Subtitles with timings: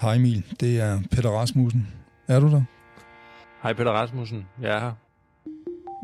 [0.00, 1.88] Hej Emil, det er Peter Rasmussen.
[2.28, 2.62] Er du der?
[3.62, 4.92] Hej Peter Rasmussen, jeg er her.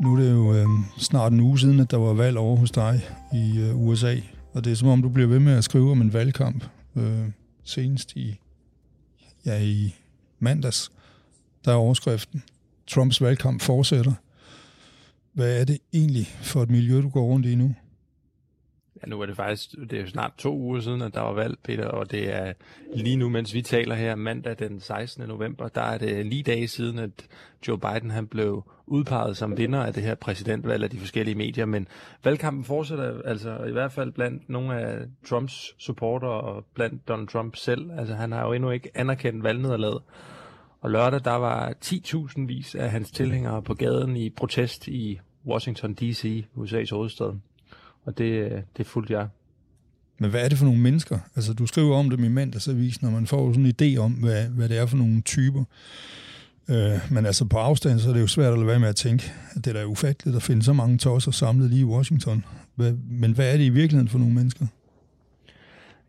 [0.03, 2.71] Nu er det jo øh, snart en uge siden, at der var valg over hos
[2.71, 3.01] dig
[3.33, 4.15] i øh, USA,
[4.53, 6.63] og det er som om, du bliver ved med at skrive om en valgkamp.
[6.95, 7.29] Øh,
[7.63, 8.39] senest i,
[9.45, 9.95] ja, i
[10.39, 10.91] mandags,
[11.65, 12.43] der er overskriften.
[12.87, 14.13] Trumps valgkamp fortsætter.
[15.33, 17.75] Hvad er det egentlig for et miljø, du går rundt i nu?
[19.01, 21.33] Ja, nu er det faktisk, det er jo snart to uger siden, at der var
[21.33, 22.53] valg, Peter, og det er
[22.95, 25.27] lige nu, mens vi taler her mandag den 16.
[25.27, 27.27] november, der er det lige dage siden, at
[27.67, 31.65] Joe Biden han blev udpeget som vinder af det her præsidentvalg af de forskellige medier,
[31.65, 31.87] men
[32.23, 34.97] valgkampen fortsætter altså i hvert fald blandt nogle af
[35.29, 37.91] Trumps supporter og blandt Donald Trump selv.
[37.97, 40.01] Altså han har jo endnu ikke anerkendt valgnederlaget.
[40.81, 45.93] Og lørdag, der var 10.000 vis af hans tilhængere på gaden i protest i Washington
[45.93, 47.39] D.C., USA's hovedstad.
[48.09, 49.27] Og det, øh, det fulgte jeg.
[50.19, 51.19] Men hvad er det for nogle mennesker?
[51.35, 54.47] Altså, du skriver om dem i mandagsavisen, når man får sådan en idé om, hvad,
[54.47, 55.63] hvad det er for nogle typer.
[56.69, 58.95] Øh, men altså på afstand, så er det jo svært at lade være med at
[58.95, 62.45] tænke, at det er da ufatteligt at finde så mange tosser samlet lige i Washington.
[62.75, 64.65] Hvad, men hvad er det i virkeligheden for nogle mennesker?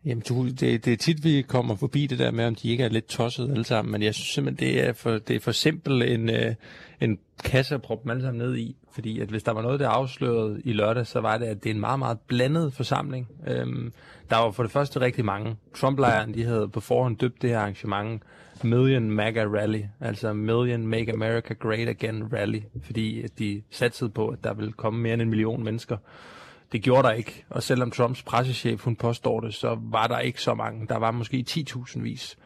[0.05, 2.83] Jamen, du, det, det er tit, vi kommer forbi det der med, om de ikke
[2.83, 5.51] er lidt tosset alle sammen, men jeg synes simpelthen, det er for, det er for
[5.51, 6.55] simpelt en, øh,
[7.01, 9.79] en kasse at proppe dem alle sammen ned i, fordi at hvis der var noget,
[9.79, 13.27] der afslørede i lørdag, så var det, at det er en meget, meget blandet forsamling.
[13.47, 13.93] Øhm,
[14.29, 15.55] der var for det første rigtig mange.
[15.75, 15.99] trump
[16.35, 18.23] de havde på forhånd døbt det her arrangement
[18.63, 24.27] Million MAGA Rally, altså Million Make America Great Again Rally, fordi at de satsede på,
[24.27, 25.97] at der ville komme mere end en million mennesker.
[26.71, 30.41] Det gjorde der ikke, og selvom Trumps pressechef hun påstår det, så var der ikke
[30.41, 30.87] så mange.
[30.87, 32.37] Der var måske 10.000 vis.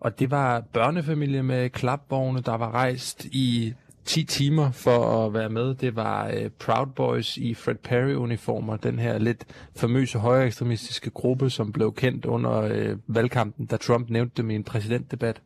[0.00, 5.48] Og det var børnefamilier med klapvogne, der var rejst i 10 timer for at være
[5.48, 5.74] med.
[5.74, 9.44] Det var øh, Proud Boys i Fred Perry-uniformer, den her lidt
[9.76, 14.54] famøse højre ekstremistiske gruppe, som blev kendt under øh, valgkampen, da Trump nævnte dem i
[14.54, 15.42] en præsidentdebat.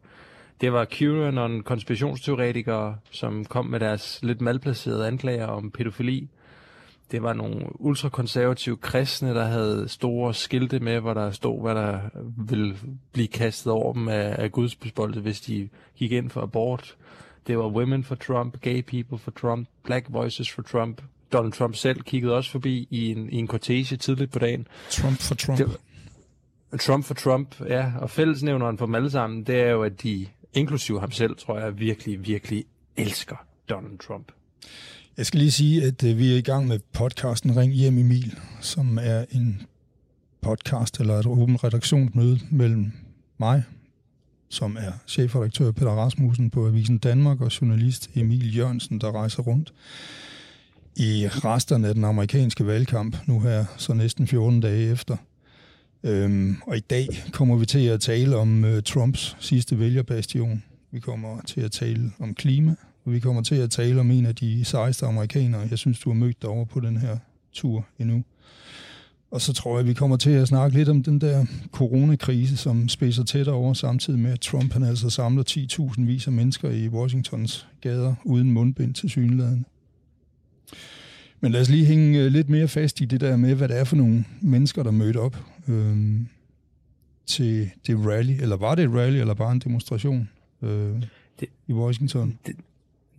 [0.61, 6.29] Det var QAnon konspirationsteoretikere, som kom med deres lidt malplacerede anklager om pædofili.
[7.11, 12.01] Det var nogle ultrakonservative kristne, der havde store skilte med, hvor der stod, hvad der
[12.37, 12.77] ville
[13.13, 16.97] blive kastet over dem af, af gudsbesboldet, hvis de gik ind for abort.
[17.47, 21.03] Det var Women for Trump, Gay People for Trump, Black Voices for Trump.
[21.33, 24.67] Donald Trump selv kiggede også forbi i en, i en cortege tidligt på dagen.
[24.91, 25.59] Trump for Trump.
[25.59, 25.81] Det
[26.81, 27.93] Trump for Trump, ja.
[28.01, 31.59] Og fællesnævneren for dem alle sammen, det er jo, at de, inklusive ham selv, tror
[31.59, 32.65] jeg, virkelig, virkelig
[32.97, 33.37] elsker
[33.69, 34.33] Donald Trump.
[35.17, 38.39] Jeg skal lige sige, at øh, vi er i gang med podcasten Ring hjem Emil,
[38.61, 39.63] som er en
[40.41, 42.93] podcast eller et åbent redaktionsmøde mellem
[43.39, 43.63] mig,
[44.49, 49.75] som er chefredaktør Peter Rasmussen på Avisen Danmark, og journalist Emil Jørgensen, der rejser rundt
[50.97, 55.17] i resterne af den amerikanske valgkamp, nu her så næsten 14 dage efter.
[56.03, 60.63] Øhm, og i dag kommer vi til at tale om øh, Trumps sidste vælgerbastion.
[60.91, 62.75] Vi kommer til at tale om klima,
[63.13, 66.15] vi kommer til at tale om en af de sejeste amerikanere, jeg synes, du har
[66.15, 67.19] mødt derovre på den her
[67.53, 68.25] tur endnu.
[69.31, 72.89] Og så tror jeg, vi kommer til at snakke lidt om den der coronakrise, som
[72.89, 75.45] spidser tæt over, samtidig med, at Trump han altså samler
[75.97, 79.67] 10.000 vis af mennesker i Washingtons gader uden mundbind til synligheden.
[81.41, 83.79] Men lad os lige hænge øh, lidt mere fast i det der med, hvad det
[83.79, 85.37] er for nogle mennesker, der mødte op
[85.69, 86.29] øhm,
[87.27, 88.33] til det rally.
[88.41, 90.29] Eller var det et rally, eller bare en demonstration
[90.63, 91.03] øh,
[91.41, 92.39] det, i Washington?
[92.47, 92.57] Det,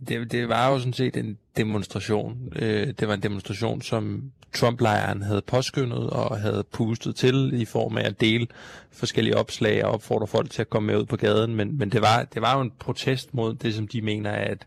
[0.08, 2.52] det, det var jo sådan set en demonstration.
[2.56, 7.98] Øh, det var en demonstration, som Trump-lejren havde påskyndet og havde pustet til i form
[7.98, 8.46] af at dele
[8.92, 11.54] forskellige opslag og opfordre folk til at komme med ud på gaden.
[11.54, 14.52] Men, men det, var, det var jo en protest mod det, som de mener er
[14.52, 14.66] et,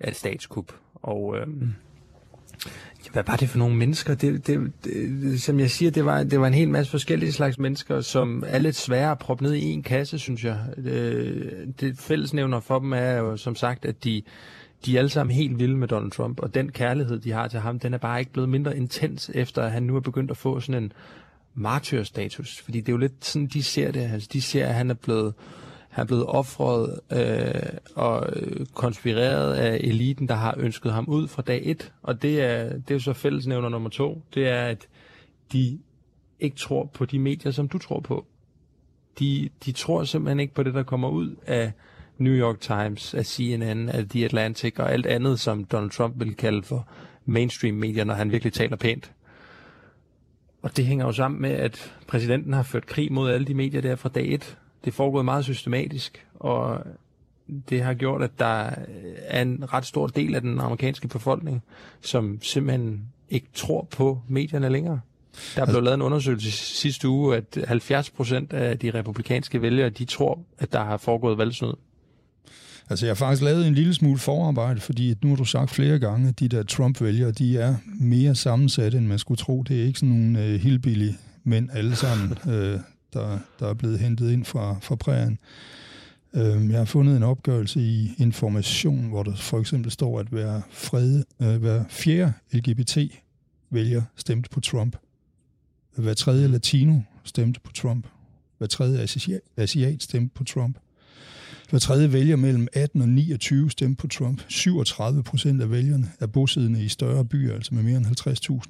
[0.00, 0.72] er et statskup.
[0.94, 1.74] Og øh, mm
[3.12, 4.14] hvad var det for nogle mennesker?
[4.14, 7.58] Det, det, det, som jeg siger, det var, det var en hel masse forskellige slags
[7.58, 10.58] mennesker, som er lidt svære at proppe ned i en kasse, synes jeg.
[10.76, 14.22] Det, det fællesnævner for dem er jo som sagt, at de,
[14.86, 17.60] de er alle sammen helt vilde med Donald Trump, og den kærlighed, de har til
[17.60, 20.36] ham, den er bare ikke blevet mindre intens, efter at han nu er begyndt at
[20.36, 20.92] få sådan en
[21.54, 22.60] martyrstatus.
[22.60, 24.00] Fordi det er jo lidt sådan, de ser det.
[24.00, 25.34] Altså, de ser, at han er blevet
[25.88, 31.28] han er blevet offret øh, og øh, konspireret af eliten, der har ønsket ham ud
[31.28, 31.92] fra dag et.
[32.02, 34.22] Og det er, det er jo så fællesnævner nummer to.
[34.34, 34.88] Det er, at
[35.52, 35.78] de
[36.40, 38.26] ikke tror på de medier, som du tror på.
[39.18, 41.72] De, de tror simpelthen ikke på det, der kommer ud af
[42.18, 46.34] New York Times, af CNN, af The Atlantic og alt andet, som Donald Trump vil
[46.34, 46.88] kalde for
[47.24, 49.12] mainstream medier, når han virkelig taler pænt.
[50.62, 53.80] Og det hænger jo sammen med, at præsidenten har ført krig mod alle de medier
[53.80, 56.80] der fra dag et det er foregået meget systematisk, og
[57.68, 58.70] det har gjort, at der
[59.26, 61.62] er en ret stor del af den amerikanske befolkning,
[62.00, 65.00] som simpelthen ikke tror på medierne længere.
[65.34, 69.90] Der blev altså, lavet en undersøgelse sidste uge, at 70 procent af de republikanske vælgere,
[69.90, 71.72] de tror, at der har foregået valgsnyd.
[72.90, 75.98] Altså, jeg har faktisk lavet en lille smule forarbejde, fordi nu har du sagt flere
[75.98, 79.62] gange, at de der Trump-vælgere, de er mere sammensatte, end man skulle tro.
[79.62, 81.10] Det er ikke sådan nogle uh, hillbilly
[81.44, 82.52] mænd alle sammen, uh,
[83.12, 85.38] der, der er blevet hentet ind fra, fra prærien.
[86.32, 90.26] Uh, øhm, jeg har fundet en opgørelse i Information, hvor der for eksempel står, at
[90.26, 94.96] hver, fred, øh, hver fjerde LGBT-vælger stemte på Trump.
[95.96, 98.06] Hver tredje latino stemte på Trump.
[98.58, 99.06] Hver tredje
[99.56, 100.78] asiat stemte på Trump.
[101.70, 104.42] Hver tredje vælger mellem 18 og 29 stemte på Trump.
[104.48, 108.06] 37 procent af vælgerne er bosiddende i større byer, altså med mere end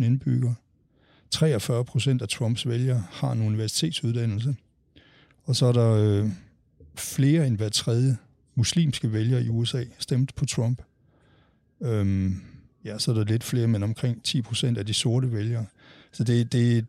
[0.01, 0.55] 50.000 indbyggere.
[1.31, 4.57] 43 procent af Trumps vælgere har en universitetsuddannelse.
[5.45, 6.31] Og så er der øh,
[6.95, 8.17] flere end hver tredje
[8.55, 10.83] muslimske vælgere i USA stemt på Trump.
[11.81, 12.43] Øhm,
[12.85, 15.67] ja, så er der lidt flere, men omkring 10 procent af de sorte vælgere.
[16.13, 16.87] Så det, det,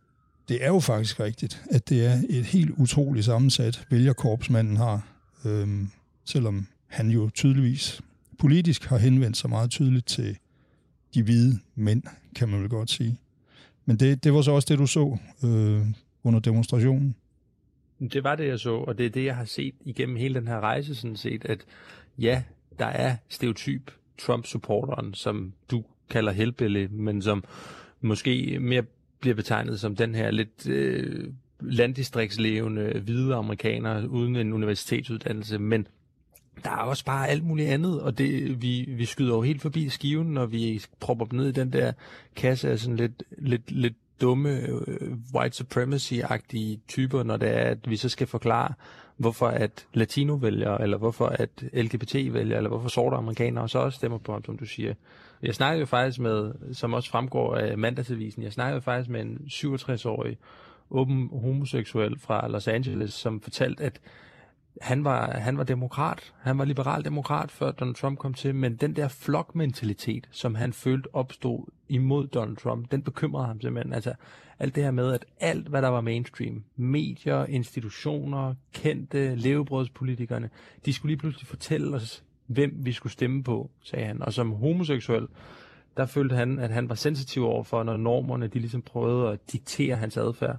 [0.48, 5.08] det er jo faktisk rigtigt, at det er et helt utroligt sammensat vælgerkorps, manden har.
[5.46, 5.90] Øhm,
[6.26, 8.02] selvom han jo tydeligvis
[8.40, 10.38] politisk har henvendt sig meget tydeligt til
[11.14, 12.04] de hvide mænd,
[12.36, 13.18] kan man vel godt sige.
[13.90, 15.82] Men det, det var så også det, du så øh,
[16.24, 17.16] under demonstrationen.
[18.00, 20.48] Det var det, jeg så, og det er det, jeg har set igennem hele den
[20.48, 21.66] her rejse, sådan set, at
[22.20, 22.44] ja,
[22.80, 27.44] der er stereotyp Trump-supporteren, som du kalder helbille, men som
[28.02, 28.84] måske mere
[29.20, 35.88] bliver betegnet som den her lidt øh, landdistriktslevende hvide amerikaner uden en universitetsuddannelse, men
[36.64, 39.90] der er også bare alt muligt andet, og det, vi, vi skyder jo helt forbi
[39.90, 41.92] skiven, når vi propper dem ned i den der
[42.36, 47.90] kasse af sådan lidt, lidt, lidt dumme øh, white supremacy-agtige typer, når det er, at
[47.90, 48.74] vi så skal forklare,
[49.18, 53.96] hvorfor at latino vælger, eller hvorfor at LGBT vælger, eller hvorfor sorte amerikanere så også
[53.96, 54.94] stemmer på ham, som du siger.
[55.42, 59.22] Jeg snakkede jo faktisk med, som også fremgår af mandagsavisen, jeg snakkede jo faktisk med
[59.22, 60.38] en 67-årig
[60.92, 64.02] åben homoseksuel fra Los Angeles, som fortalte, at
[64.82, 68.76] han var, han var demokrat, han var liberal demokrat, før Donald Trump kom til, men
[68.76, 73.94] den der flokmentalitet, som han følte opstod imod Donald Trump, den bekymrede ham simpelthen.
[73.94, 74.14] Altså
[74.60, 80.50] alt det her med, at alt, hvad der var mainstream, medier, institutioner, kendte, levebrødspolitikerne,
[80.86, 84.22] de skulle lige pludselig fortælle os, hvem vi skulle stemme på, sagde han.
[84.22, 85.28] Og som homoseksuel,
[85.98, 89.96] der følte han, at han var sensitiv overfor, når normerne, de ligesom prøvede at diktere
[89.96, 90.58] hans adfærd.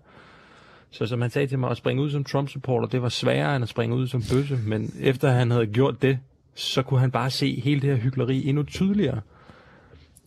[0.90, 3.62] Så som han sagde til mig, at springe ud som Trump-supporter, det var sværere end
[3.62, 6.19] at springe ud som bøsse, men efter han havde gjort det,
[6.54, 9.20] så kunne han bare se hele det her hyggeleri endnu tydeligere.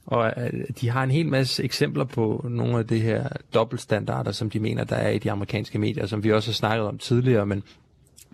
[0.06, 4.50] Og øh, de har en hel masse eksempler på nogle af de her dobbeltstandarder, som
[4.50, 7.46] de mener, der er i de amerikanske medier, som vi også har snakket om tidligere,
[7.46, 7.64] men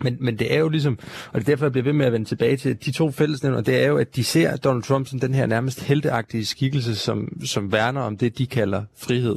[0.01, 0.99] men, men det er jo ligesom,
[1.33, 3.61] og det er derfor, jeg bliver ved med at vende tilbage til de to fællesnævner,
[3.61, 7.41] det er jo, at de ser Donald Trump som den her nærmest helteagtige skikkelse, som,
[7.45, 9.35] som værner om det, de kalder frihed.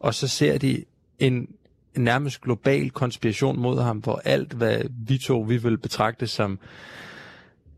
[0.00, 0.84] Og så ser de
[1.18, 1.48] en
[1.98, 6.58] nærmest global konspiration mod ham, hvor alt, hvad vi to vi vil betragte som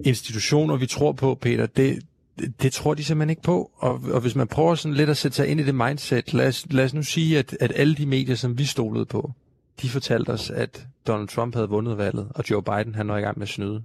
[0.00, 2.03] institutioner, vi tror på, Peter, det,
[2.62, 3.70] det, tror de simpelthen ikke på.
[3.76, 6.49] Og, og hvis man prøver sådan lidt at sætte sig ind i det mindset, lad
[6.49, 9.32] os, lad os nu sige, at, at alle de medier, som vi stolede på,
[9.82, 13.21] de fortalte os, at Donald Trump havde vundet valget, og Joe Biden han var i
[13.21, 13.82] gang med at snyde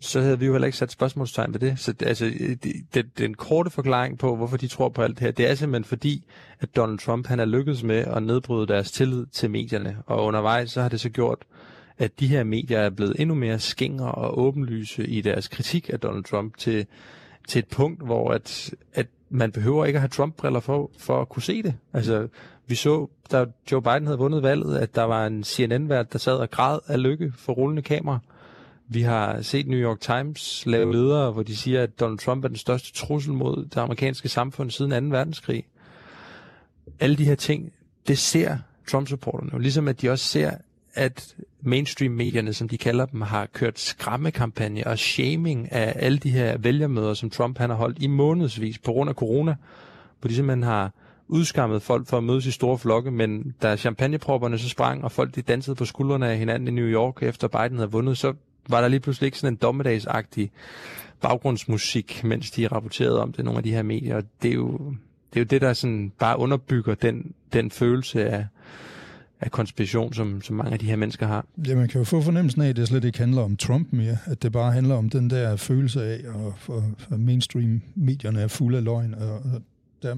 [0.00, 1.78] så havde vi jo heller ikke sat spørgsmålstegn ved det.
[1.78, 2.24] Så altså,
[2.62, 5.54] det, det, den korte forklaring på, hvorfor de tror på alt det her, det er
[5.54, 6.26] simpelthen fordi,
[6.60, 9.96] at Donald Trump han er lykkedes med at nedbryde deres tillid til medierne.
[10.06, 11.38] Og undervejs så har det så gjort,
[11.98, 16.00] at de her medier er blevet endnu mere skingre og åbenlyse i deres kritik af
[16.00, 16.86] Donald Trump til,
[17.48, 21.28] til et punkt, hvor at, at man behøver ikke at have Trump-briller for, for at
[21.28, 21.74] kunne se det.
[21.92, 22.28] Altså,
[22.66, 26.34] vi så, da Joe Biden havde vundet valget, at der var en CNN-vært, der sad
[26.36, 28.18] og græd af lykke for rullende kamera.
[28.92, 32.48] Vi har set New York Times lave ledere, hvor de siger, at Donald Trump er
[32.48, 35.16] den største trussel mod det amerikanske samfund siden 2.
[35.16, 35.64] verdenskrig.
[37.00, 37.72] Alle de her ting,
[38.08, 40.50] det ser Trump-supporterne jo, ligesom at de også ser,
[40.94, 46.58] at mainstream-medierne, som de kalder dem, har kørt skræmmekampagne og shaming af alle de her
[46.58, 49.54] vælgermøder, som Trump han har holdt i månedsvis på grund af corona,
[50.20, 50.92] hvor de simpelthen har
[51.28, 55.34] udskammet folk for at mødes i store flokke, men da champagnepropperne så sprang, og folk
[55.34, 58.34] de dansede på skuldrene af hinanden i New York, efter Biden havde vundet, så
[58.68, 60.50] var der lige pludselig ikke sådan en dommedagsagtig
[61.20, 64.16] baggrundsmusik, mens de rapporterede om det, nogle af de her medier.
[64.16, 64.78] Og det er jo
[65.34, 68.46] det, er jo det der sådan bare underbygger den, den følelse af,
[69.40, 71.46] af konspiration, som, som mange af de her mennesker har.
[71.66, 74.18] Ja, man kan jo få fornemmelsen af, at det slet ikke handler om Trump mere,
[74.24, 76.20] at det bare handler om den der følelse af,
[77.10, 79.62] at mainstream-medierne er fulde af løgn, og, og
[80.02, 80.16] der,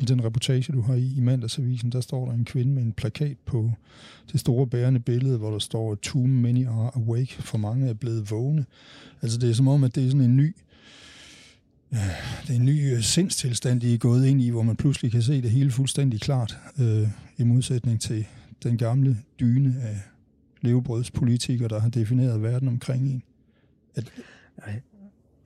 [0.00, 2.92] i den reportage, du har i, i mandagsavisen, der står der en kvinde med en
[2.92, 3.70] plakat på
[4.32, 8.30] det store bærende billede, hvor der står, too many are awake, for mange er blevet
[8.30, 8.66] vågne.
[9.22, 10.54] Altså det er som om, at det er sådan en ny
[12.46, 15.22] det er en ny øh, sindstilstand, de er gået ind i, hvor man pludselig kan
[15.22, 18.26] se det hele fuldstændig klart, øh, i modsætning til
[18.62, 20.00] den gamle dyne af
[20.60, 23.22] levebrødspolitikere, der har defineret verden omkring en.
[23.94, 24.12] At,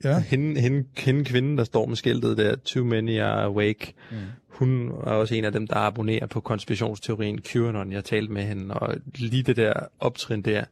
[0.03, 0.19] Ja.
[0.19, 4.17] Hende, hende, hende kvinden, der står med skiltet der, Too Many Are Awake, mm.
[4.47, 7.91] hun er også en af dem, der abonnerer på konspirationsteorien QAnon.
[7.91, 10.63] Jeg talte med hende, og lige det der optrin der,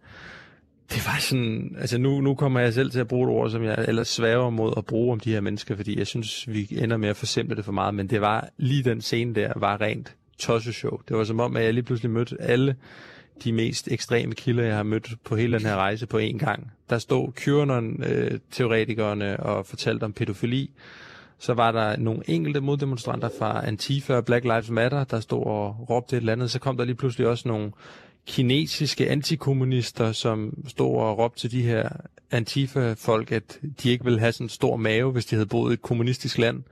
[0.92, 3.64] det var sådan, altså nu, nu kommer jeg selv til at bruge et ord, som
[3.64, 6.98] jeg ellers svæver mod at bruge om de her mennesker, fordi jeg synes, vi ender
[6.98, 10.16] med at forsimple det for meget, men det var lige den scene der, var rent
[10.38, 10.98] tosseshow.
[11.08, 12.76] Det var som om, at jeg lige pludselig mødte alle
[13.44, 16.72] de mest ekstreme kilder, jeg har mødt på hele den her rejse på én gang.
[16.90, 20.72] Der stod QAnon-teoretikerne øh, og fortalte om pædofili.
[21.40, 25.90] Så var der nogle enkelte moddemonstranter fra Antifa og Black Lives Matter, der stod og
[25.90, 26.52] råbte et eller andet.
[26.52, 27.72] Så kom der lige pludselig også nogle
[28.28, 31.90] kinesiske antikommunister, som stod og råbte til de her
[32.32, 35.74] Antifa-folk, at de ikke ville have sådan en stor mave, hvis de havde boet i
[35.74, 36.64] et kommunistisk land.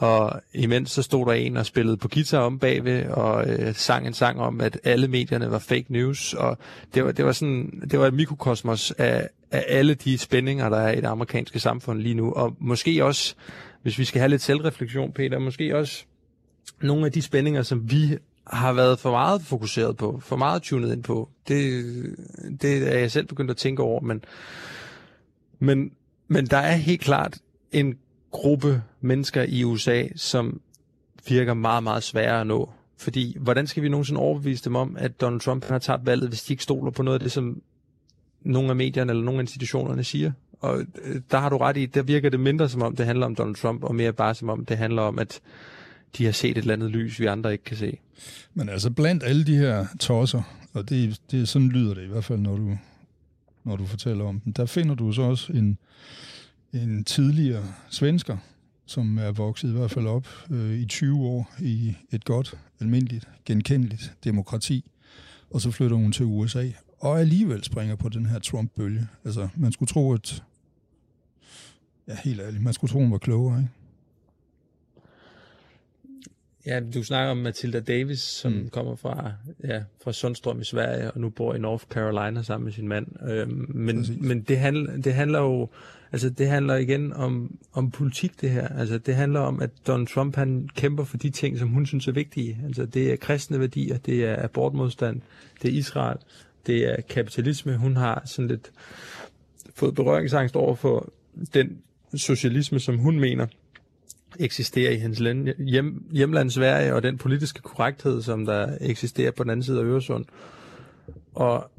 [0.00, 4.06] Og imens så stod der en og spillede på guitar om bagved og øh, sang
[4.06, 6.34] en sang om, at alle medierne var fake news.
[6.34, 6.58] Og
[6.94, 10.76] det var, det var sådan, det var et mikrokosmos af, af alle de spændinger, der
[10.76, 12.32] er i det amerikanske samfund lige nu.
[12.32, 13.34] Og måske også,
[13.82, 16.04] hvis vi skal have lidt selvreflektion, Peter, måske også
[16.82, 20.92] nogle af de spændinger, som vi har været for meget fokuseret på, for meget tunet
[20.92, 21.28] ind på.
[21.48, 21.84] Det,
[22.62, 24.24] det er jeg selv begyndt at tænke over, men,
[25.58, 25.92] men,
[26.28, 27.38] men der er helt klart
[27.72, 27.98] en
[28.30, 30.60] gruppe mennesker i USA, som
[31.28, 32.70] virker meget, meget svære at nå.
[32.96, 36.42] Fordi, hvordan skal vi nogensinde overbevise dem om, at Donald Trump har tabt valget, hvis
[36.42, 37.62] de ikke stoler på noget af det, som
[38.42, 40.32] nogle af medierne eller nogle af institutionerne siger?
[40.60, 43.26] Og øh, der har du ret i, der virker det mindre som om, det handler
[43.26, 45.40] om Donald Trump, og mere bare som om, det handler om, at
[46.18, 47.98] de har set et eller andet lys, vi andre ikke kan se.
[48.54, 52.24] Men altså blandt alle de her tosser, og det, det sådan lyder det i hvert
[52.24, 52.78] fald, når du,
[53.64, 55.78] når du fortæller om dem, der finder du så også en,
[56.72, 58.36] en tidligere svensker,
[58.86, 63.28] som er vokset i hvert fald op øh, i 20 år i et godt, almindeligt,
[63.44, 64.90] genkendeligt demokrati,
[65.50, 69.08] og så flytter hun til USA, og alligevel springer på den her Trump-bølge.
[69.24, 70.42] Altså, man skulle tro, at...
[72.08, 73.70] Ja, helt ærligt, man skulle tro, hun var klogere, ikke?
[76.66, 78.68] Ja, du snakker om Matilda Davis, som mm.
[78.68, 79.32] kommer fra,
[79.64, 83.06] ja, fra Sundstrøm i Sverige, og nu bor i North Carolina sammen med sin mand.
[83.30, 85.68] Øhm, men men det, handler, det handler jo,
[86.12, 88.68] altså det handler igen om, om politik det her.
[88.68, 92.08] Altså det handler om, at Donald Trump han kæmper for de ting, som hun synes
[92.08, 92.58] er vigtige.
[92.66, 95.20] Altså det er kristne værdier, det er abortmodstand,
[95.62, 96.18] det er Israel,
[96.66, 97.76] det er kapitalisme.
[97.76, 98.70] Hun har sådan lidt
[99.74, 101.12] fået berøringsangst over for
[101.54, 101.78] den
[102.14, 103.46] socialisme, som hun mener
[104.38, 105.22] eksisterer i hans
[105.58, 109.84] hjem, hjemland Sverige, og den politiske korrekthed, som der eksisterer på den anden side af
[109.84, 110.24] Øresund.
[111.34, 111.70] Og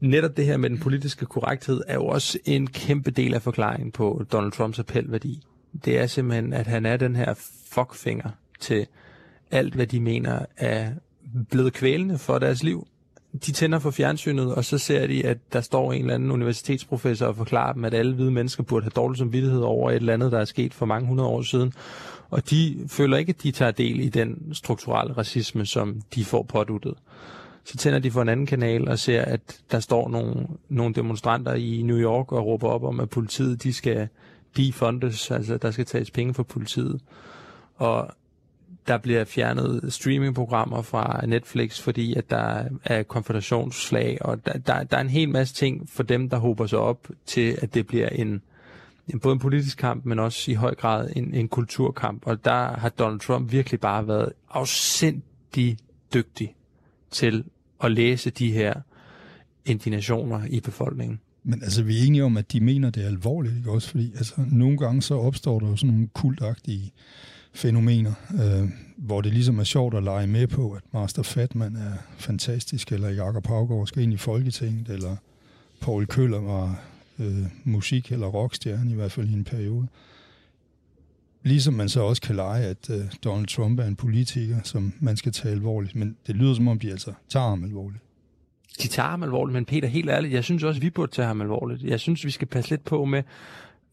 [0.00, 3.92] netop det her med den politiske korrekthed er jo også en kæmpe del af forklaringen
[3.92, 5.42] på Donald Trumps appelværdi.
[5.84, 7.34] Det er simpelthen, at han er den her
[7.70, 8.30] fuckfinger
[8.60, 8.86] til
[9.50, 10.92] alt, hvad de mener er
[11.50, 12.86] blevet kvælende for deres liv
[13.32, 17.26] de tænder for fjernsynet, og så ser de, at der står en eller anden universitetsprofessor
[17.26, 20.32] og forklarer dem, at alle hvide mennesker burde have dårlig samvittighed over et eller andet,
[20.32, 21.72] der er sket for mange hundrede år siden.
[22.30, 26.42] Og de føler ikke, at de tager del i den strukturelle racisme, som de får
[26.42, 26.94] påduttet.
[27.64, 31.54] Så tænder de for en anden kanal og ser, at der står nogle, nogle demonstranter
[31.54, 34.08] i New York og råber op om, at politiet de skal
[34.56, 37.00] defundes, altså der skal tages penge fra politiet.
[37.76, 38.08] Og
[38.88, 44.96] der bliver fjernet streamingprogrammer fra Netflix, fordi at der er konfrontationsslag, og der, der, der
[44.96, 48.08] er en hel masse ting for dem, der håber sig op til, at det bliver
[48.08, 48.42] en,
[49.08, 52.26] en både en politisk kamp, men også i høj grad en, en kulturkamp.
[52.26, 55.78] Og der har Donald Trump virkelig bare været afsindig
[56.14, 56.54] dygtig
[57.10, 57.44] til
[57.84, 58.74] at læse de her
[59.64, 61.20] indignationer i befolkningen.
[61.42, 63.90] Men altså, vi er enige om, at de mener, det er alvorligt, ikke også?
[63.90, 66.92] Fordi altså, nogle gange så opstår der jo sådan nogle kultagtige
[67.52, 71.92] fænomener, øh, hvor det ligesom er sjovt at lege med på, at Master Fatman er
[72.18, 75.16] fantastisk, eller Jakob Havgaard skal ind i Folketinget, eller
[75.80, 76.80] Paul Køller var
[77.18, 79.86] øh, musik- eller rockstjerne, i hvert fald i en periode.
[81.42, 85.16] Ligesom man så også kan lege, at øh, Donald Trump er en politiker, som man
[85.16, 85.94] skal tage alvorligt.
[85.94, 88.02] Men det lyder som om, de altså tager ham alvorligt.
[88.82, 91.40] De tager ham alvorligt, men Peter, helt ærligt, jeg synes også, vi burde tage ham
[91.40, 91.82] alvorligt.
[91.82, 93.22] Jeg synes, vi skal passe lidt på med,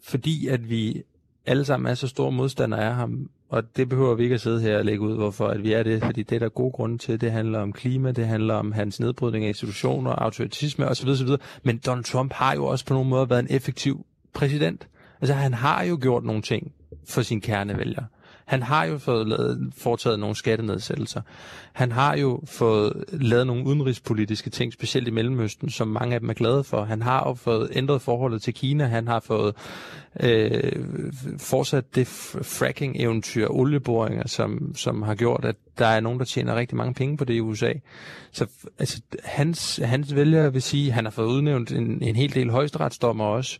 [0.04, 1.04] fordi at vi
[1.46, 4.62] alle sammen er så store modstandere af ham, og det behøver vi ikke at sidde
[4.62, 6.98] her og lægge ud, hvorfor at vi er det, fordi det er der gode grunde
[6.98, 7.22] til.
[7.22, 11.10] Det handler om klima, det handler om hans nedbrydning af institutioner, autoritisme osv.
[11.10, 11.30] osv.
[11.63, 14.88] Men Donald Trump har jo også på nogle måder været en effektiv præsident.
[15.22, 16.72] Altså han har jo gjort nogle ting
[17.08, 18.04] for sin kernevælger.
[18.48, 21.22] Han har jo fået lavet, foretaget nogle skattenedsættelser.
[21.74, 26.30] Han har jo fået lavet nogle udenrigspolitiske ting, specielt i Mellemøsten, som mange af dem
[26.30, 26.84] er glade for.
[26.84, 28.86] Han har jo fået ændret forholdet til Kina.
[28.86, 29.56] Han har fået
[30.20, 30.84] øh,
[31.38, 32.08] fortsat det
[32.42, 37.18] fracking-eventyr, olieboringer, som, som har gjort, at der er nogen, der tjener rigtig mange penge
[37.18, 37.74] på det i USA.
[38.32, 38.48] Så
[38.80, 42.50] altså, hans, hans vælger vil sige, at han har fået udnævnt en, en hel del
[42.50, 43.60] højesteretsdommer også.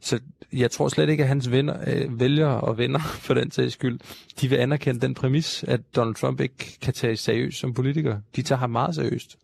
[0.00, 0.20] Så
[0.52, 3.98] jeg tror slet ikke, at hans venner, øh, vælgere og venner, for den sags skyld,
[4.40, 8.18] de vil anerkende den præmis, at Donald Trump ikke kan tage seriøst som politiker.
[8.36, 9.36] De tager ham meget seriøst.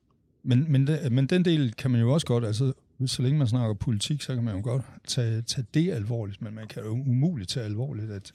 [0.42, 2.72] Men, men, men den del kan man jo også godt, altså
[3.06, 6.54] så længe man snakker politik, så kan man jo godt tage, tage det alvorligt, men
[6.54, 8.32] man kan jo umuligt tage alvorligt, at,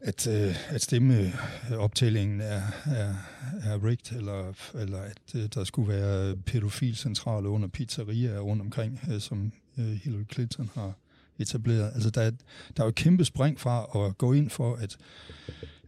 [0.00, 3.14] at, øh, at stemmeoptællingen er, er,
[3.62, 9.20] er rigged, eller, eller at øh, der skulle være pædofilcentraler under pizzerier rundt omkring, øh,
[9.20, 10.92] som Hillary Clinton har
[11.38, 11.90] etableret.
[11.94, 12.30] Altså der er,
[12.76, 14.96] der er jo et kæmpe spring fra at gå ind for, at,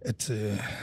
[0.00, 0.30] at,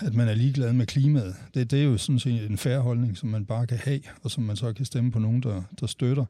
[0.01, 1.35] at man er ligeglad med klimaet.
[1.53, 4.31] Det, det er jo sådan set en færre holdning, som man bare kan have, og
[4.31, 6.25] som man så kan stemme på nogen, der, der støtter.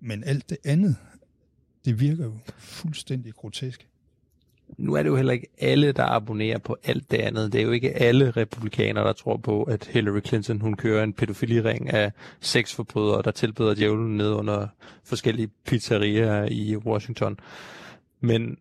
[0.00, 0.96] Men alt det andet,
[1.84, 3.88] det virker jo fuldstændig grotesk.
[4.78, 7.52] Nu er det jo heller ikke alle, der abonnerer på alt det andet.
[7.52, 11.12] Det er jo ikke alle republikanere, der tror på, at Hillary Clinton hun kører en
[11.12, 14.66] pædofiliring af sexforbrydere, der tilbeder djævlen ned under
[15.04, 17.38] forskellige pizzerier i Washington.
[18.20, 18.58] Men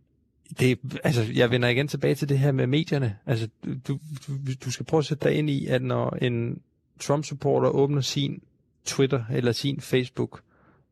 [0.59, 3.17] det, altså, jeg vender igen tilbage til det her med medierne.
[3.25, 4.33] Altså, du, du,
[4.65, 6.61] du skal prøve at sætte dig ind i, at når en
[6.99, 8.41] Trump-supporter åbner sin
[8.85, 10.41] Twitter eller sin Facebook,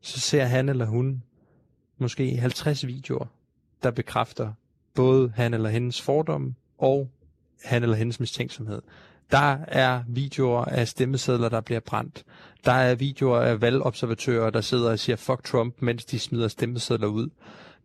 [0.04, 1.22] så ser han eller hun
[1.98, 3.26] måske 50 videoer,
[3.82, 4.52] der bekræfter
[4.94, 7.10] både han eller hendes fordomme og
[7.64, 8.82] han eller hendes mistænksomhed.
[9.30, 12.24] Der er videoer af stemmesedler, der bliver brændt.
[12.64, 17.06] Der er videoer af valgobservatører, der sidder og siger fuck Trump, mens de smider stemmesedler
[17.06, 17.28] ud.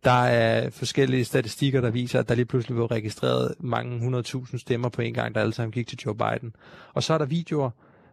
[0.03, 4.89] Der er forskellige statistikker, der viser, at der lige pludselig blev registreret mange 100.000 stemmer
[4.89, 6.55] på en gang, der alle sammen gik til Joe Biden.
[6.93, 7.69] Og så er der videoer,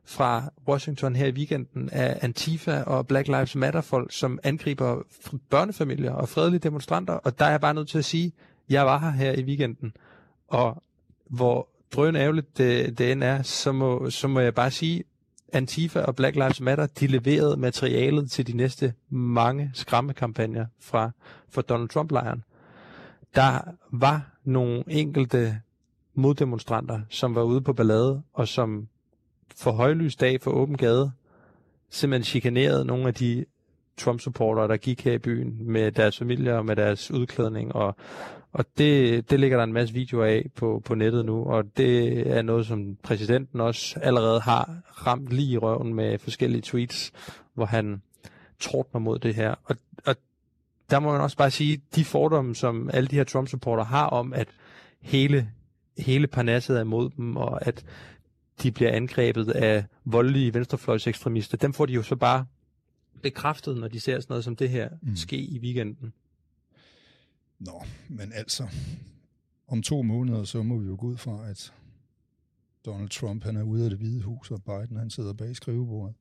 [0.07, 5.03] fra Washington her i weekenden af Antifa og Black Lives Matter folk, som angriber
[5.51, 7.15] børnefamilier og fredelige demonstranter.
[7.15, 8.33] Og der er jeg bare nødt til at sige,
[8.69, 9.93] jeg var her her i weekenden,
[10.49, 10.83] og
[11.27, 15.05] hvor drøn ærgerligt det, det end er, så må, så må jeg bare sige,
[15.53, 21.11] Antifa og Black Lives Matter, de leverede materialet til de næste mange skræmmekampagner fra,
[21.51, 22.43] fra Donald Trump-lejren.
[23.35, 23.61] Der
[23.93, 25.61] var nogle enkelte
[26.15, 28.89] moddemonstranter, som var ude på ballade, og som
[29.57, 31.13] for højlys dag for åben gade
[31.91, 33.45] simpelthen chikaneret nogle af de
[33.97, 37.75] Trump-supportere, der gik her i byen med deres familier og med deres udklædning.
[37.75, 37.97] Og,
[38.53, 42.19] og det, det ligger der en masse videoer af på, på nettet nu, og det
[42.37, 47.13] er noget, som præsidenten også allerede har ramt lige i røven med forskellige tweets,
[47.55, 48.03] hvor han
[48.61, 49.55] trådte mod det her.
[49.65, 50.17] Og, og
[50.91, 54.33] der må man også bare sige, de fordomme, som alle de her Trump-supportere har om,
[54.33, 54.49] at
[55.01, 55.51] hele,
[55.99, 57.85] hele parnasset er imod dem, og at
[58.63, 62.47] de bliver angrebet af voldelige venstrefløjsekstremister, dem får de jo så bare
[63.23, 65.17] bekræftet, når de ser sådan noget som det her mm.
[65.17, 66.13] ske i weekenden.
[67.59, 68.69] Nå, men altså,
[69.69, 71.73] om to måneder, så må vi jo gå ud fra, at
[72.87, 76.15] Donald Trump han er ude af det hvide hus, og Biden han sidder bag skrivebordet.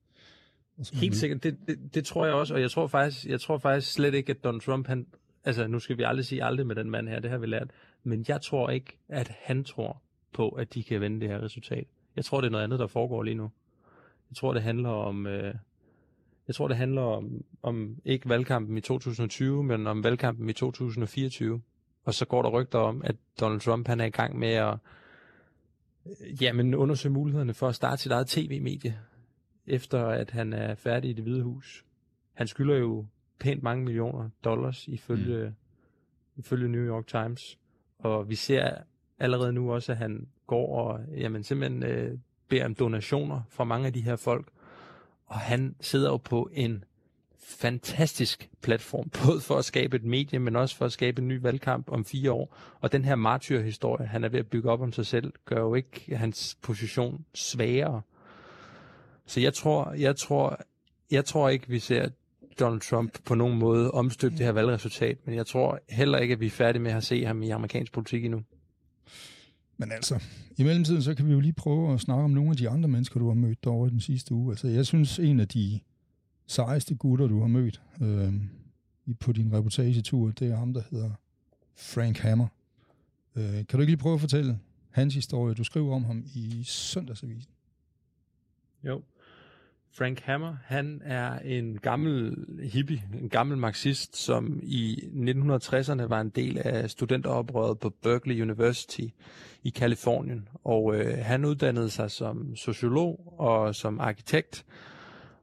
[0.93, 1.17] Helt vi...
[1.17, 4.13] sikkert, det, det, det tror jeg også, og jeg tror faktisk, jeg tror faktisk slet
[4.13, 5.07] ikke, at Donald Trump, han,
[5.43, 7.71] altså nu skal vi aldrig sige aldrig med den mand her, det har vi lært,
[8.03, 10.01] men jeg tror ikke, at han tror
[10.33, 11.87] på, at de kan vende det her resultat.
[12.15, 13.51] Jeg tror, det er noget andet, der foregår lige nu.
[14.29, 15.27] Jeg tror, det handler om...
[15.27, 15.55] Øh,
[16.47, 21.61] jeg tror, det handler om, om ikke valgkampen i 2020, men om valgkampen i 2024.
[22.03, 24.77] Og så går der rygter om, at Donald Trump han er i gang med at
[26.05, 28.99] øh, jamen, undersøge mulighederne for at starte sit eget tv-medie,
[29.67, 31.85] efter at han er færdig i det hvide hus.
[32.33, 33.05] Han skylder jo
[33.39, 35.53] pænt mange millioner dollars ifølge, mm.
[36.35, 37.59] ifølge New York Times.
[37.99, 38.77] Og vi ser
[39.19, 43.87] allerede nu også, at han går og jamen, simpelthen øh, beder om donationer fra mange
[43.87, 44.47] af de her folk.
[45.25, 46.83] Og han sidder jo på en
[47.39, 51.41] fantastisk platform, både for at skabe et medie, men også for at skabe en ny
[51.41, 52.57] valgkamp om fire år.
[52.79, 55.75] Og den her martyrhistorie, han er ved at bygge op om sig selv, gør jo
[55.75, 58.01] ikke hans position svagere.
[59.25, 60.59] Så jeg tror, jeg tror,
[61.11, 62.09] jeg tror ikke, vi ser
[62.59, 66.39] Donald Trump på nogen måde omstøbe det her valgresultat, men jeg tror heller ikke, at
[66.39, 68.43] vi er færdige med at se ham i amerikansk politik endnu.
[69.77, 70.23] Men altså,
[70.57, 72.89] i mellemtiden, så kan vi jo lige prøve at snakke om nogle af de andre
[72.89, 74.51] mennesker, du har mødt over den sidste uge.
[74.51, 75.79] Altså, jeg synes, en af de
[76.47, 78.33] sejeste gutter, du har mødt øh,
[79.19, 81.11] på din reportagetur, det er ham, der hedder
[81.75, 82.47] Frank Hammer.
[83.35, 84.59] Øh, kan du ikke lige prøve at fortælle
[84.89, 85.53] hans historie?
[85.53, 87.51] Du skriver om ham i søndagsavisen.
[88.83, 89.01] Jo.
[89.97, 96.29] Frank Hammer, han er en gammel hippie, en gammel marxist, som i 1960'erne var en
[96.29, 99.01] del af studenteroprøret på Berkeley University
[99.63, 100.47] i Kalifornien.
[100.63, 104.65] Og øh, han uddannede sig som sociolog og som arkitekt,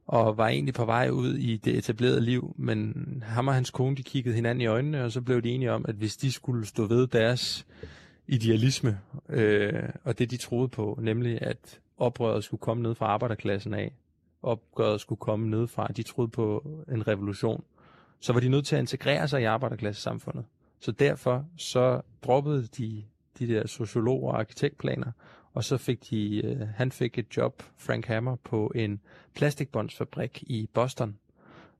[0.07, 2.93] og var egentlig på vej ud i det etablerede liv, men
[3.25, 5.85] ham og hans kone, de kiggede hinanden i øjnene, og så blev de enige om,
[5.87, 7.65] at hvis de skulle stå ved deres
[8.27, 13.73] idealisme, øh, og det de troede på, nemlig at oprøret skulle komme ned fra arbejderklassen
[13.73, 13.91] af,
[14.43, 17.63] opgøret skulle komme ned fra, de troede på en revolution,
[18.19, 20.45] så var de nødt til at integrere sig i arbejderklassesamfundet.
[20.79, 23.03] Så derfor så droppede de
[23.39, 25.11] de der sociologer og arkitektplaner,
[25.53, 29.01] og så fik de, øh, han fik et job, Frank Hammer, på en
[29.35, 31.17] plastikbåndsfabrik i Boston,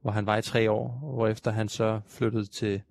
[0.02, 2.82] hvor han var i tre år, hvor efter han så flyttede til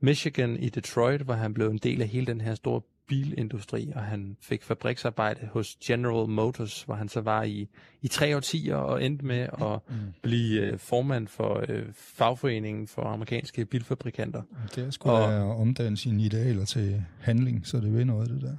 [0.00, 4.02] Michigan i Detroit, hvor han blev en del af hele den her store bilindustri, og
[4.02, 7.68] han fik fabriksarbejde hos General Motors, hvor han så var i,
[8.02, 9.96] i tre årtier og endte med at mm.
[10.22, 14.42] blive øh, formand for øh, fagforeningen for amerikanske bilfabrikanter.
[14.74, 18.30] Det er sgu og, da at omdanne sine idealer til handling, så det vil noget
[18.30, 18.56] det der.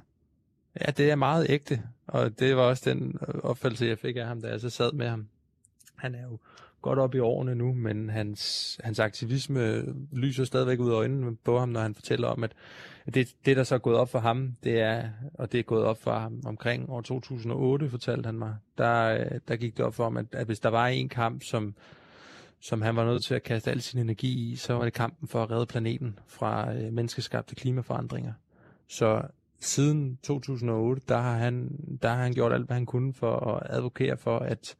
[0.80, 4.42] Ja, det er meget ægte, og det var også den opfattelse, jeg fik af ham,
[4.42, 5.28] da jeg så sad med ham.
[5.96, 6.38] Han er jo
[6.82, 11.58] godt op i årene nu, men hans, hans aktivisme lyser stadigvæk ud af øjnene på
[11.58, 12.52] ham, når han fortæller om, at
[13.14, 15.84] det, det, der så er gået op for ham, det er, og det er gået
[15.84, 20.04] op for ham omkring år 2008, fortalte han mig, der, der gik det op for
[20.04, 21.74] ham, at, at hvis der var en kamp, som,
[22.60, 25.28] som han var nødt til at kaste al sin energi i, så var det kampen
[25.28, 28.32] for at redde planeten fra øh, menneskeskabte klimaforandringer.
[28.88, 29.22] Så
[29.60, 31.70] siden 2008, der har han,
[32.02, 34.76] der har han gjort alt, hvad han kunne for at advokere for, at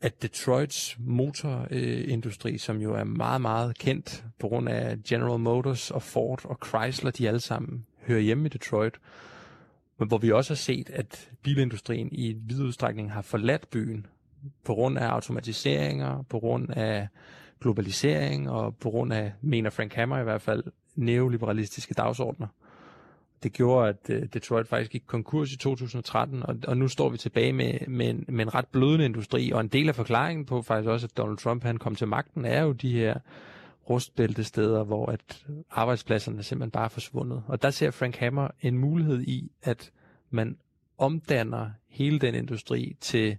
[0.00, 5.90] at Detroits motorindustri, øh, som jo er meget, meget kendt på grund af General Motors
[5.90, 8.94] og Ford og Chrysler, de alle sammen hører hjemme i Detroit,
[9.98, 14.06] men hvor vi også har set, at bilindustrien i vid udstrækning har forladt byen
[14.64, 17.08] på grund af automatiseringer, på grund af
[17.60, 22.46] globalisering og på grund af, mener Frank Hammer i hvert fald, neoliberalistiske dagsordner
[23.42, 27.18] det gjorde, at øh, Detroit faktisk gik konkurs i 2013, og, og nu står vi
[27.18, 30.62] tilbage med, med, en, med en ret blødende industri, og en del af forklaringen på
[30.62, 33.14] faktisk også, at Donald Trump han kom til magten, er jo de her
[33.90, 37.42] rustbæltesteder, hvor at arbejdspladserne simpelthen bare er forsvundet.
[37.46, 39.90] Og der ser Frank Hammer en mulighed i, at
[40.30, 40.56] man
[40.98, 43.36] omdanner hele den industri til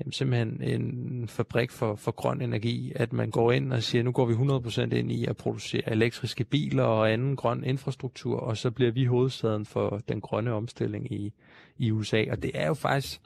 [0.00, 4.12] jamen, simpelthen en fabrik for, for grøn energi, at man går ind og siger, nu
[4.12, 8.70] går vi 100% ind i at producere elektriske biler og anden grøn infrastruktur, og så
[8.70, 11.32] bliver vi hovedstaden for den grønne omstilling i,
[11.78, 12.24] i USA.
[12.30, 13.20] Og det er jo faktisk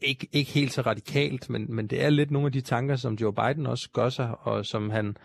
[0.00, 3.14] ikke, ikke helt så radikalt, men, men det er lidt nogle af de tanker, som
[3.14, 5.16] Joe Biden også gør sig, og som han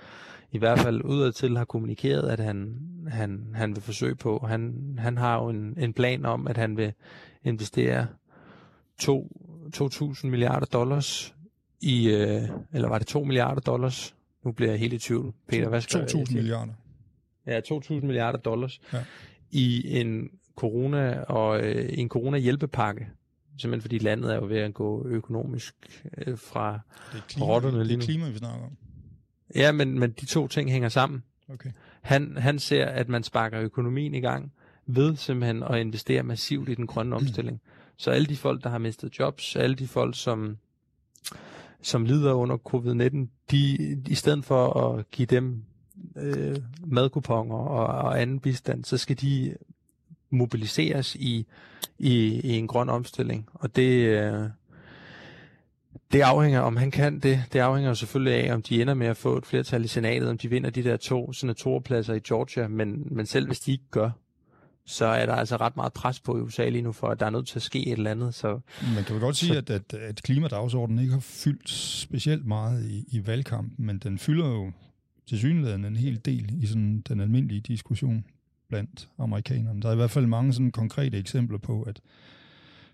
[0.51, 2.77] i hvert fald udadtil har kommunikeret, at han,
[3.07, 4.45] han, han vil forsøge på.
[4.47, 6.93] Han, han har jo en, en plan om, at han vil
[7.43, 8.07] investere
[8.99, 9.27] to
[9.75, 11.35] 2.000 milliarder dollars
[11.81, 12.41] i, øh,
[12.73, 14.15] eller var det 2 milliarder dollars?
[14.43, 15.33] Nu bliver jeg helt i tvivl.
[15.47, 16.73] Peter, hvad skal 2.000 milliarder.
[17.45, 19.03] Ja, 2.000 milliarder dollars ja.
[19.51, 23.07] i en corona og øh, en corona hjælpepakke.
[23.57, 25.75] Simpelthen fordi landet er jo ved at gå økonomisk
[26.17, 26.79] øh, fra
[27.41, 28.01] rotterne lige nu.
[28.01, 28.77] Det er klima, vi snakker om.
[29.55, 31.23] Ja, men, men de to ting hænger sammen.
[31.49, 31.69] Okay.
[32.01, 34.51] Han, han ser, at man sparker økonomien i gang
[34.85, 37.61] ved simpelthen at investere massivt i den grønne omstilling.
[37.63, 37.78] Mm.
[37.99, 40.57] Så alle de folk, der har mistet jobs, alle de folk, som,
[41.81, 45.63] som lider under covid-19, de, i stedet for at give dem
[46.15, 49.55] øh, madkuponer og, og anden bistand, så skal de
[50.29, 51.45] mobiliseres i,
[51.97, 53.49] i, i en grøn omstilling.
[53.53, 54.49] Og det, øh,
[56.11, 59.17] det afhænger, om han kan det, det afhænger selvfølgelig af, om de ender med at
[59.17, 63.07] få et flertal i senatet, om de vinder de der to senatorpladser i Georgia, men,
[63.11, 64.09] men selv hvis de ikke gør,
[64.89, 67.25] så er der altså ret meget pres på i USA lige nu, for at der
[67.25, 68.33] er nødt til at ske et eller andet.
[68.33, 68.59] Så,
[68.95, 72.85] Man kan jo godt sige, så, at, at, at klimadagsordenen ikke har fyldt specielt meget
[72.85, 74.71] i, i valgkampen, men den fylder jo
[75.27, 78.25] til synligheden en hel del i sådan den almindelige diskussion
[78.69, 79.81] blandt amerikanerne.
[79.81, 82.01] Der er i hvert fald mange sådan konkrete eksempler på, at,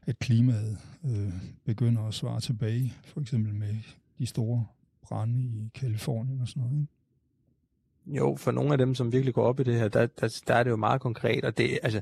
[0.06, 1.34] at klimaet øh,
[1.66, 3.76] begynder at svare tilbage, for eksempel med
[4.20, 4.66] de store
[5.02, 6.76] brænde i Kalifornien og sådan noget.
[6.76, 6.95] Ikke?
[8.08, 10.54] Jo, for nogle af dem, som virkelig går op i det her, der, der, der
[10.54, 12.02] er det jo meget konkret, og det, altså,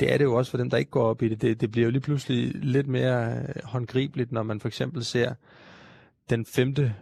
[0.00, 1.42] det er det jo også for dem, der ikke går op i det.
[1.42, 5.34] Det, det bliver jo lige pludselig lidt mere øh, håndgribeligt, når man for eksempel ser
[6.30, 6.94] den femte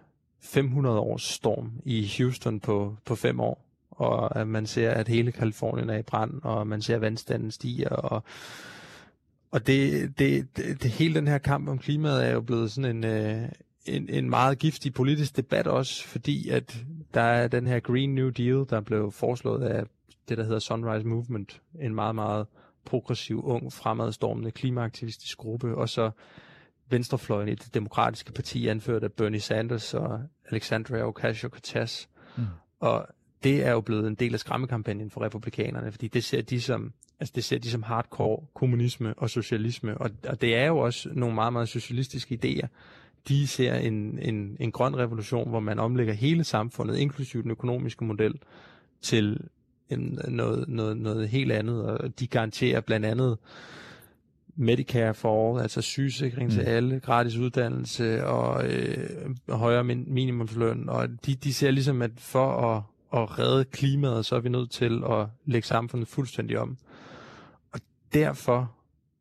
[0.42, 5.90] 500-års storm i Houston på, på fem år, og at man ser, at hele Kalifornien
[5.90, 8.22] er i brand, og man ser, at vandstanden stiger, og
[9.50, 12.96] og det, det, det, det, hele den her kamp om klimaet er jo blevet sådan
[12.96, 13.48] en, øh,
[13.86, 16.84] en, en meget giftig politisk debat også, fordi at
[17.14, 19.84] der er den her Green New Deal, der blev foreslået af
[20.28, 22.46] det, der hedder Sunrise Movement, en meget, meget
[22.84, 26.10] progressiv, ung, fremadstormende klimaaktivistisk gruppe, og så
[26.90, 30.20] venstrefløjen i det demokratiske parti, anført af Bernie Sanders og
[30.50, 32.06] Alexandria Ocasio-Cortez.
[32.36, 32.44] Mm.
[32.80, 33.06] Og
[33.44, 36.92] det er jo blevet en del af skræmmekampagnen for republikanerne, fordi det ser de som,
[37.20, 41.08] altså det ser de som hardcore kommunisme og socialisme, og, og det er jo også
[41.12, 42.66] nogle meget, meget socialistiske idéer.
[43.28, 48.04] De ser en, en, en grøn revolution, hvor man omlægger hele samfundet, inklusive den økonomiske
[48.04, 48.34] model,
[49.02, 49.40] til
[49.88, 53.38] en, noget, noget, noget helt andet, og de garanterer blandt andet
[54.56, 56.54] Medicare for all, altså sygesikring mm.
[56.54, 59.08] til alle, gratis uddannelse og øh,
[59.48, 62.82] højere min, minimumsløn, og de, de ser ligesom, at for at,
[63.20, 66.76] at redde klimaet, så er vi nødt til at lægge samfundet fuldstændig om.
[67.72, 67.80] Og
[68.14, 68.72] derfor,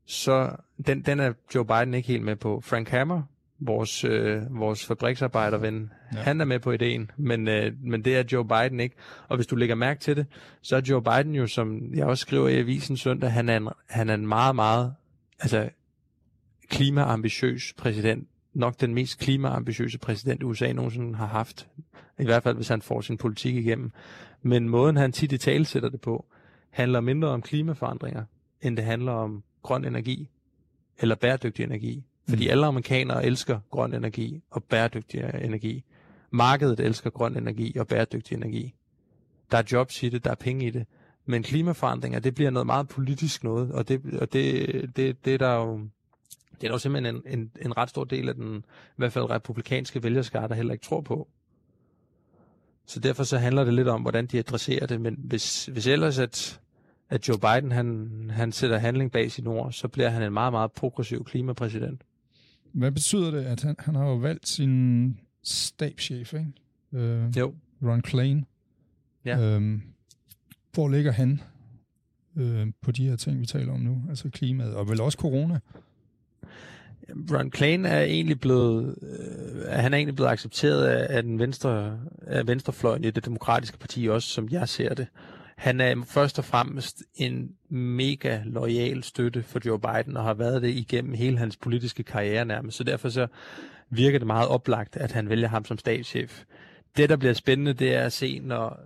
[0.05, 0.55] så,
[0.87, 2.61] den, den er Joe Biden ikke helt med på.
[2.61, 3.21] Frank Hammer,
[3.59, 6.19] vores, øh, vores fabriksarbejderven, ja.
[6.19, 8.95] han er med på ideen, men, øh, men det er Joe Biden ikke.
[9.27, 10.25] Og hvis du lægger mærke til det,
[10.61, 13.69] så er Joe Biden jo, som jeg også skriver i avisen søndag, han er en,
[13.89, 14.93] han er en meget, meget
[15.39, 15.69] altså,
[16.69, 18.27] klimaambitiøs præsident.
[18.53, 21.67] Nok den mest klimaambitiøse præsident, USA nogensinde har haft.
[22.19, 23.91] I hvert fald, hvis han får sin politik igennem.
[24.41, 26.25] Men måden, han tit i tale sætter det på,
[26.69, 28.23] handler mindre om klimaforandringer,
[28.61, 30.29] end det handler om grøn energi
[30.99, 32.03] eller bæredygtig energi.
[32.29, 32.51] Fordi mm.
[32.51, 35.83] alle amerikanere elsker grøn energi og bæredygtig energi.
[36.31, 38.73] Markedet elsker grøn energi og bæredygtig energi.
[39.51, 40.85] Der er jobs i det, der er penge i det.
[41.25, 44.65] Men klimaforandringer, det bliver noget meget politisk noget, og det, og det,
[44.95, 45.81] det, det er der jo
[46.61, 49.29] det er jo simpelthen en, en, en ret stor del af den, i hvert fald
[49.29, 51.27] republikanske vælgerskare, der heller ikke tror på.
[52.85, 56.19] Så derfor så handler det lidt om, hvordan de adresserer det, men hvis, hvis ellers
[56.19, 56.61] at,
[57.09, 60.53] at Joe Biden han, han sætter handling bag sin ord, så bliver han en meget,
[60.53, 62.01] meget progressiv klimapræsident.
[62.71, 66.53] Hvad betyder det, at han, han har jo valgt sin stabschef, ikke?
[66.93, 67.53] Øh, jo.
[67.83, 68.45] Ron Klain.
[69.25, 69.39] Ja.
[69.39, 69.81] Øhm,
[70.73, 71.41] hvor ligger han
[72.35, 74.01] øh, på de her ting, vi taler om nu?
[74.09, 75.59] Altså klimaet, og vel også corona?
[77.31, 81.99] Ron Klain er egentlig blevet, øh, han er egentlig blevet accepteret af, af den venstre,
[82.27, 85.07] af venstrefløjen i det demokratiske parti også, som jeg ser det.
[85.59, 90.61] Han er først og fremmest en mega lojal støtte for Joe Biden, og har været
[90.61, 92.77] det igennem hele hans politiske karriere nærmest.
[92.77, 93.27] Så derfor så
[93.89, 96.43] virker det meget oplagt, at han vælger ham som statschef.
[96.97, 98.79] Det, der bliver spændende, det er at se, når,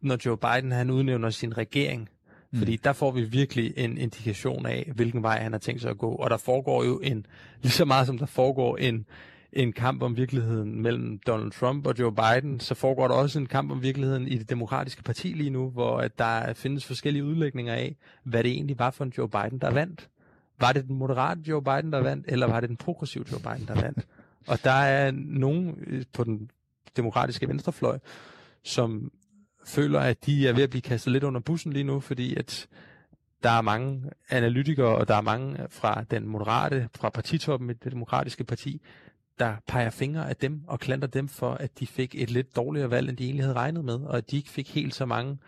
[0.00, 2.08] når Joe Biden han udnævner sin regering,
[2.52, 2.58] Mm.
[2.58, 5.98] Fordi der får vi virkelig en indikation af, hvilken vej han har tænkt sig at
[5.98, 6.10] gå.
[6.14, 7.26] Og der foregår jo en,
[7.62, 9.06] lige så meget som der foregår en,
[9.52, 13.46] en kamp om virkeligheden mellem Donald Trump og Joe Biden, så foregår der også en
[13.46, 17.74] kamp om virkeligheden i det demokratiske parti lige nu, hvor at der findes forskellige udlægninger
[17.74, 20.08] af, hvad det egentlig var for en Joe Biden, der vandt.
[20.60, 23.68] Var det den moderate Joe Biden, der vandt, eller var det den progressive Joe Biden,
[23.68, 24.06] der vandt?
[24.46, 26.50] Og der er nogen øh, på den
[26.96, 27.98] demokratiske venstrefløj,
[28.62, 29.12] som
[29.66, 32.68] føler, at de er ved at blive kastet lidt under bussen lige nu, fordi at
[33.42, 37.92] der er mange analytikere, og der er mange fra den moderate, fra partitoppen i det
[37.92, 38.82] demokratiske parti,
[39.38, 42.90] der peger fingre af dem og klanter dem for, at de fik et lidt dårligere
[42.90, 45.38] valg, end de egentlig havde regnet med, og at de ikke fik helt så mange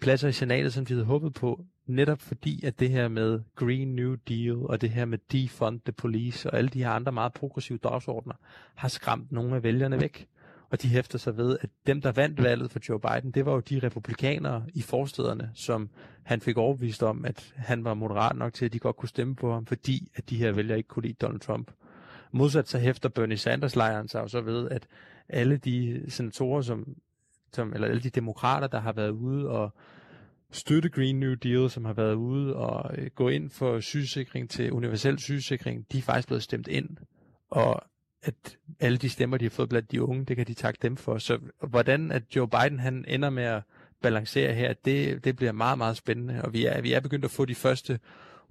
[0.00, 3.88] pladser i senatet, som de havde håbet på, netop fordi, at det her med Green
[3.88, 7.32] New Deal, og det her med defund the police, og alle de her andre meget
[7.32, 8.34] progressive dagsordner,
[8.74, 10.26] har skræmt nogle af vælgerne væk.
[10.70, 13.52] Og de hæfter sig ved, at dem, der vandt valget for Joe Biden, det var
[13.52, 15.90] jo de republikanere i forstederne, som
[16.22, 19.36] han fik overbevist om, at han var moderat nok til, at de godt kunne stemme
[19.36, 21.70] på ham, fordi at de her vælgere ikke kunne lide Donald Trump.
[22.32, 24.86] Modsat så hæfter Bernie Sanders-lejren sig så ved, at
[25.28, 26.96] alle de senatorer, som,
[27.52, 29.74] som, eller alle de demokrater, der har været ude og
[30.50, 34.72] støtte Green New Deal, som har været ude og øh, gå ind for sygesikring til
[34.72, 36.88] universel sygesikring, de er faktisk blevet stemt ind.
[37.50, 37.82] Og
[38.22, 40.96] at alle de stemmer, de har fået blandt de unge, det kan de takke dem
[40.96, 41.18] for.
[41.18, 43.62] Så hvordan at Joe Biden han ender med at
[44.02, 46.42] balancere her, det, det bliver meget, meget spændende.
[46.42, 48.00] Og vi er, vi er begyndt at få de første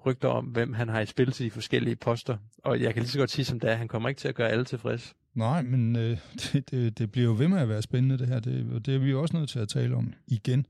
[0.06, 2.38] rygter om, hvem han har i spil til de forskellige poster.
[2.64, 4.36] Og jeg kan lige så godt sige som det er, han kommer ikke til at
[4.36, 5.16] gøre alle tilfreds.
[5.34, 6.18] Nej, men øh,
[6.54, 8.40] det, det, det bliver jo ved med at være spændende det her.
[8.40, 10.66] Det, det er vi jo også nødt til at tale om igen.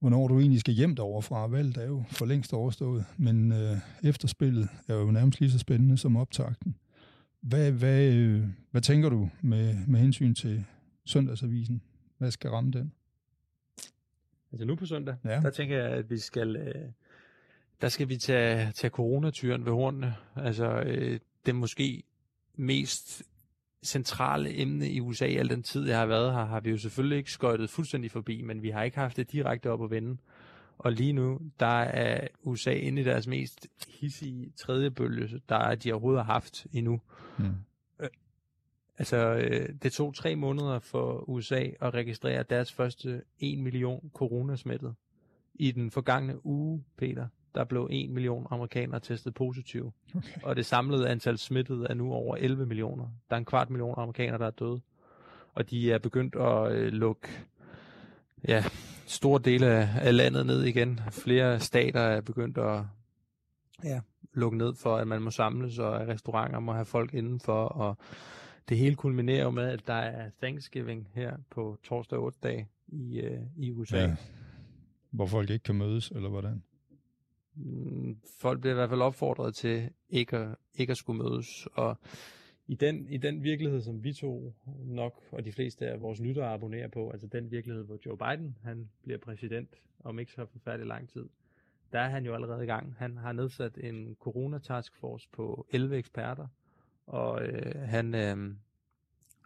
[0.00, 1.46] Hvornår du egentlig skal hjem derovre fra.
[1.46, 5.98] Valget er jo for længst overstået, men øh, efterspillet er jo nærmest lige så spændende
[5.98, 6.76] som optakten.
[7.40, 8.12] Hvad, hvad,
[8.70, 10.64] hvad tænker du med, med hensyn til
[11.04, 11.82] søndagsavisen?
[12.18, 12.92] Hvad skal ramme den?
[14.52, 15.40] Altså nu på søndag, ja.
[15.40, 16.74] der tænker jeg, at vi skal, øh,
[17.82, 20.14] der skal vi tage, tage coronatyren ved hornene.
[20.36, 22.02] Altså øh, det måske
[22.54, 23.22] mest
[23.82, 27.18] centrale emne i USA al den tid, jeg har været her, har vi jo selvfølgelig
[27.18, 30.16] ikke skøjtet fuldstændig forbi, men vi har ikke haft det direkte op at vende.
[30.78, 35.92] Og lige nu, der er USA inde i deres mest hissige tredje bølge, der de
[35.92, 37.00] overhovedet har haft endnu.
[37.38, 37.44] Mm.
[38.00, 38.08] Øh,
[38.98, 44.94] altså, øh, det tog tre måneder for USA at registrere deres første 1 million coronasmittet.
[45.54, 49.92] I den forgangne uge, Peter, der blev 1 million amerikanere testet positive.
[50.14, 50.42] Okay.
[50.42, 53.04] Og det samlede antal smittede er nu over 11 millioner.
[53.30, 54.80] Der er en kvart million amerikanere, der er døde.
[55.54, 57.28] Og de er begyndt at øh, lukke
[58.48, 58.64] ja,
[59.06, 59.66] store dele
[60.00, 61.00] af landet ned igen.
[61.10, 62.82] Flere stater er begyndt at
[63.84, 64.00] ja,
[64.34, 67.64] lukke ned for, at man må samles, og at restauranter må have folk indenfor.
[67.64, 67.96] Og
[68.68, 73.20] det hele kulminerer jo med, at der er Thanksgiving her på torsdag 8 dag i,
[73.20, 73.98] øh, i USA.
[73.98, 74.16] Ja.
[75.10, 76.62] Hvor folk ikke kan mødes, eller hvordan?
[77.54, 81.96] Mm, folk bliver i hvert fald opfordret til ikke at, ikke at skulle mødes, og
[82.66, 86.52] i den, i den virkelighed, som vi to nok, og de fleste af vores lyttere
[86.54, 90.86] abonnerer på, altså den virkelighed, hvor Joe Biden han bliver præsident om ikke så forfærdelig
[90.86, 91.28] lang tid,
[91.92, 92.94] der er han jo allerede i gang.
[92.98, 96.46] Han har nedsat en coronataskforce på 11 eksperter,
[97.06, 98.54] og øh, han, øh,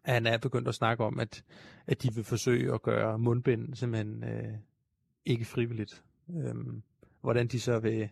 [0.05, 1.45] han er begyndt at snakke om, at,
[1.87, 4.55] at de vil forsøge at gøre mundbind simpelthen øh,
[5.25, 6.05] ikke frivilligt.
[6.31, 6.55] Øh,
[7.27, 8.09] hvordan de så vil,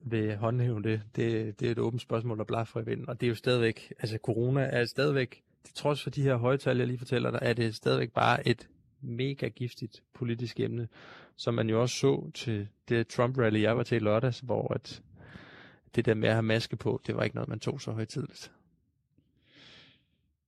[0.00, 3.08] vil håndhæve det, det, det er et åbent spørgsmål, der blaffer i vinden.
[3.08, 6.78] Og det er jo stadigvæk, altså corona er stadigvæk, til trods for de her højtal,
[6.78, 8.68] jeg lige fortæller dig, er det stadigvæk bare et
[9.00, 10.88] mega giftigt politisk emne,
[11.36, 15.02] som man jo også så til det Trump-rally, jeg var til i lørdags, hvor at
[15.94, 18.52] det der med at have maske på, det var ikke noget, man tog så højtidligt.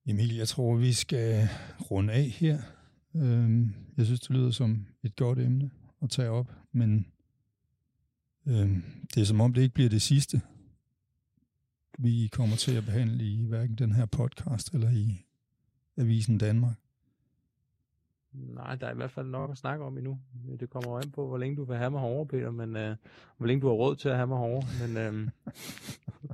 [0.07, 1.49] Emil, jeg tror, vi skal
[1.91, 2.59] runde af her.
[3.17, 5.71] Øhm, jeg synes, det lyder som et godt emne
[6.03, 7.07] at tage op, men
[8.47, 8.83] øhm,
[9.15, 10.41] det er som om, det ikke bliver det sidste,
[11.99, 15.25] vi kommer til at behandle i hverken den her podcast eller i
[15.97, 16.77] Avisen Danmark.
[18.33, 20.19] Nej, der er i hvert fald nok at snakke om endnu.
[20.61, 22.97] Det kommer an på, hvor længe du vil have mig herovre, Peter, men uh,
[23.37, 24.87] hvor længe du har råd til at have mig herovre.
[24.87, 25.31] Men, um...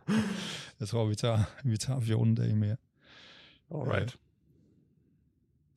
[0.81, 2.77] jeg tror, vi tager, vi tager 14 dage mere.
[3.75, 4.19] Alright.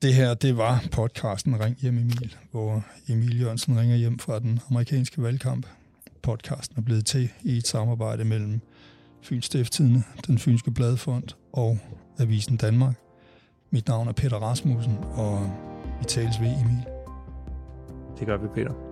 [0.02, 4.60] Det her, det var podcasten Ring hjem Emil, hvor Emil Jørgensen ringer hjem fra den
[4.70, 5.66] amerikanske valgkamp.
[6.26, 8.60] Podcasten er blevet til i et samarbejde mellem
[9.22, 11.78] Fyns Stifttidene, den Fynske Bladfond og
[12.18, 12.94] Avisen Danmark.
[13.70, 15.50] Mit navn er Peter Rasmussen, og
[15.98, 16.84] vi tales ved, Emil.
[18.18, 18.85] Det gør vi, Peter.